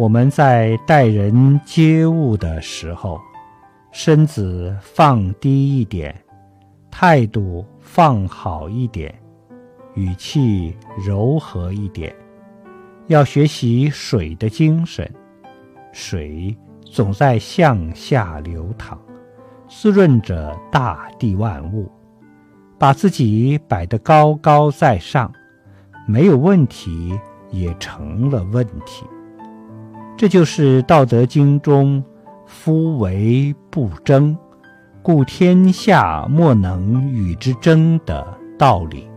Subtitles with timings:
[0.00, 3.20] 我们在待人接物的时候，
[3.92, 6.18] 身子放低一点，
[6.90, 9.14] 态度放好一点，
[9.92, 10.74] 语气
[11.06, 12.16] 柔和一点。
[13.08, 15.06] 要学习水的精神，
[15.92, 18.98] 水总在向下流淌，
[19.68, 21.92] 滋润着大地万物。
[22.78, 25.30] 把自己摆得高高在上，
[26.08, 29.04] 没有问题也成了问题。
[30.20, 32.04] 这就是《道德经》中
[32.44, 34.36] “夫唯不争，
[35.00, 38.26] 故天下莫能与之争”的
[38.58, 39.09] 道理。